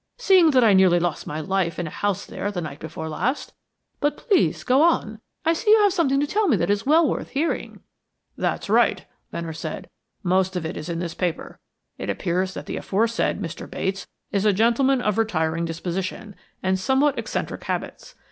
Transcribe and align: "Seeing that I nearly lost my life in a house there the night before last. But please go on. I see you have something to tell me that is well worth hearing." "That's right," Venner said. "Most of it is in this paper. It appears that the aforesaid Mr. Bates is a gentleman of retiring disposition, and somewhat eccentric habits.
"Seeing 0.17 0.49
that 0.49 0.63
I 0.63 0.73
nearly 0.73 0.99
lost 0.99 1.27
my 1.27 1.39
life 1.39 1.77
in 1.77 1.85
a 1.85 1.91
house 1.91 2.25
there 2.25 2.49
the 2.51 2.59
night 2.59 2.79
before 2.79 3.07
last. 3.07 3.53
But 3.99 4.17
please 4.17 4.63
go 4.63 4.81
on. 4.81 5.21
I 5.45 5.53
see 5.53 5.69
you 5.69 5.77
have 5.83 5.93
something 5.93 6.19
to 6.19 6.25
tell 6.25 6.47
me 6.47 6.57
that 6.57 6.71
is 6.71 6.87
well 6.87 7.07
worth 7.07 7.29
hearing." 7.29 7.81
"That's 8.35 8.67
right," 8.67 9.05
Venner 9.31 9.53
said. 9.53 9.91
"Most 10.23 10.55
of 10.55 10.65
it 10.65 10.75
is 10.75 10.89
in 10.89 10.97
this 10.97 11.13
paper. 11.13 11.59
It 11.99 12.09
appears 12.09 12.55
that 12.55 12.65
the 12.65 12.77
aforesaid 12.77 13.39
Mr. 13.39 13.69
Bates 13.69 14.07
is 14.31 14.43
a 14.43 14.53
gentleman 14.53 15.01
of 15.01 15.19
retiring 15.19 15.65
disposition, 15.65 16.35
and 16.63 16.79
somewhat 16.79 17.19
eccentric 17.19 17.65
habits. 17.65 18.15